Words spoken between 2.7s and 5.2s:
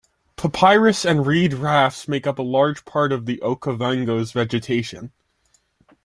part of the Okavango's vegetation.